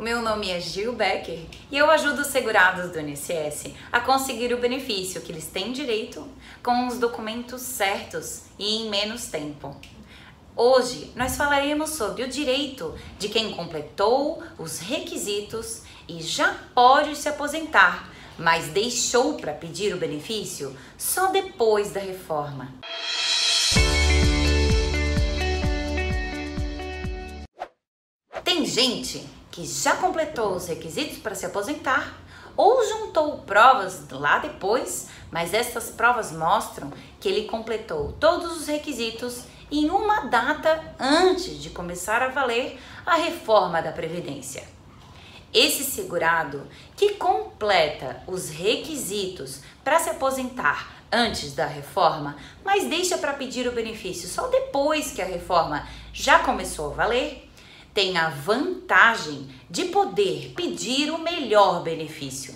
[0.00, 1.40] O meu nome é Gil Becker
[1.70, 6.26] e eu ajudo os segurados do INSS a conseguir o benefício que eles têm direito
[6.62, 9.76] com os documentos certos e em menos tempo.
[10.56, 17.28] Hoje nós falaremos sobre o direito de quem completou os requisitos e já pode se
[17.28, 22.72] aposentar, mas deixou para pedir o benefício só depois da reforma.
[28.70, 32.16] Gente que já completou os requisitos para se aposentar
[32.56, 39.44] ou juntou provas lá depois, mas essas provas mostram que ele completou todos os requisitos
[39.70, 44.62] em uma data antes de começar a valer a reforma da Previdência.
[45.52, 46.66] Esse segurado
[46.96, 53.72] que completa os requisitos para se aposentar antes da reforma, mas deixa para pedir o
[53.72, 57.49] benefício só depois que a reforma já começou a valer,
[57.92, 62.54] tem a vantagem de poder pedir o melhor benefício.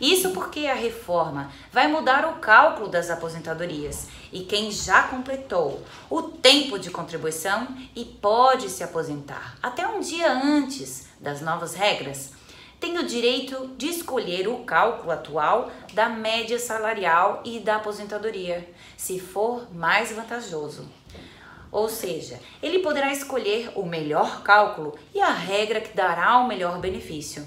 [0.00, 6.22] Isso porque a reforma vai mudar o cálculo das aposentadorias e quem já completou o
[6.22, 12.32] tempo de contribuição e pode se aposentar até um dia antes das novas regras
[12.84, 19.18] tem o direito de escolher o cálculo atual da média salarial e da aposentadoria, se
[19.18, 20.86] for mais vantajoso.
[21.74, 26.78] Ou seja, ele poderá escolher o melhor cálculo e a regra que dará o melhor
[26.78, 27.44] benefício.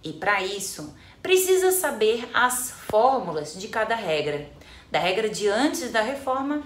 [0.00, 4.48] E para isso, precisa saber as fórmulas de cada regra,
[4.92, 6.62] da regra de antes da reforma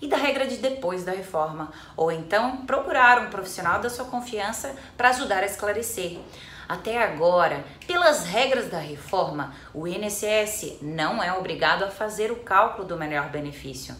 [0.00, 4.76] e da regra de depois da reforma, ou então procurar um profissional da sua confiança
[4.96, 6.20] para ajudar a esclarecer.
[6.68, 12.86] Até agora, pelas regras da reforma, o INSS não é obrigado a fazer o cálculo
[12.86, 13.96] do melhor benefício.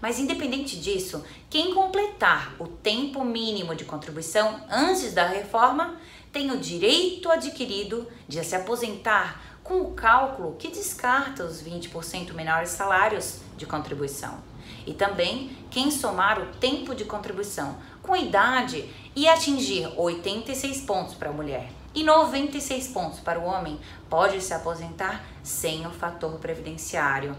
[0.00, 5.96] Mas independente disso, quem completar o tempo mínimo de contribuição antes da reforma
[6.32, 12.70] tem o direito adquirido de se aposentar com o cálculo que descarta os 20% menores
[12.70, 14.38] salários de contribuição.
[14.86, 21.30] E também quem somar o tempo de contribuição com idade e atingir 86 pontos para
[21.30, 23.78] a mulher e 96 pontos para o homem
[24.08, 27.36] pode se aposentar sem o fator previdenciário.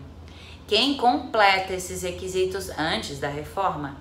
[0.70, 3.98] Quem completa esses requisitos antes da reforma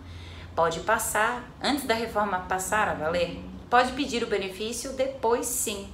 [0.54, 5.88] pode passar, antes da reforma passar a valer, pode pedir o benefício depois sim.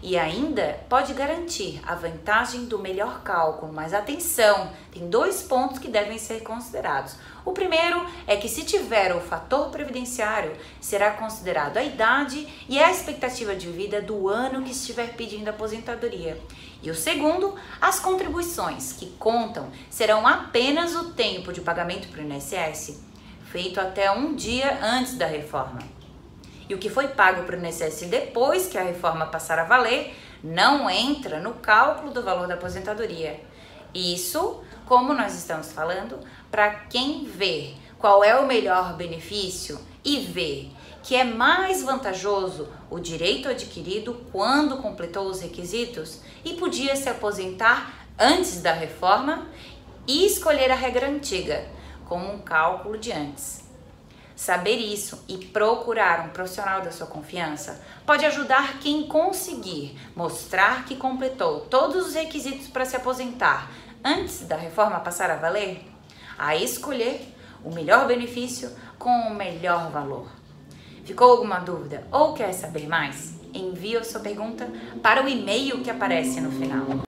[0.00, 5.88] E ainda pode garantir a vantagem do melhor cálculo, mas atenção, tem dois pontos que
[5.88, 7.16] devem ser considerados.
[7.44, 12.90] O primeiro é que se tiver o fator previdenciário, será considerado a idade e a
[12.90, 16.40] expectativa de vida do ano que estiver pedindo aposentadoria.
[16.82, 22.24] E o segundo, as contribuições, que contam, serão apenas o tempo de pagamento para o
[22.24, 23.00] INSS,
[23.50, 25.78] feito até um dia antes da reforma.
[26.68, 30.16] E o que foi pago para o INSS depois que a reforma passar a valer
[30.42, 33.40] não entra no cálculo do valor da aposentadoria.
[33.94, 36.18] Isso, como nós estamos falando,
[36.50, 40.68] para quem vê qual é o melhor benefício e vê
[41.02, 48.06] que é mais vantajoso o direito adquirido quando completou os requisitos e podia se aposentar
[48.18, 49.46] antes da reforma
[50.06, 51.64] e escolher a regra antiga,
[52.08, 53.64] com um cálculo de antes.
[54.34, 60.96] Saber isso e procurar um profissional da sua confiança pode ajudar quem conseguir mostrar que
[60.96, 63.70] completou todos os requisitos para se aposentar
[64.04, 65.82] antes da reforma passar a valer
[66.38, 67.34] a escolher
[67.66, 70.28] o melhor benefício com o melhor valor.
[71.04, 73.34] Ficou alguma dúvida ou quer saber mais?
[73.52, 74.68] Envie a sua pergunta
[75.02, 77.05] para o e-mail que aparece no final.